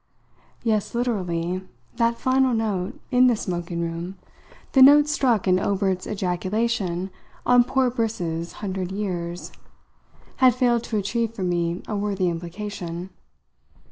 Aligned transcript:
Yes, 0.63 0.95
literally, 0.95 1.61
that 1.97 2.17
final 2.17 2.55
note, 2.55 2.99
in 3.11 3.27
the 3.27 3.35
smoking 3.35 3.81
room, 3.81 4.17
the 4.71 4.81
note 4.81 5.07
struck 5.07 5.47
in 5.47 5.59
Obert's 5.59 6.07
ejaculation 6.07 7.11
on 7.45 7.63
poor 7.63 7.91
Briss's 7.91 8.53
hundred 8.65 8.91
years, 8.91 9.51
had 10.37 10.55
failed 10.55 10.81
to 10.85 10.97
achieve 10.97 11.35
for 11.35 11.43
me 11.43 11.83
a 11.87 11.95
worthy 11.95 12.29
implication. 12.29 13.11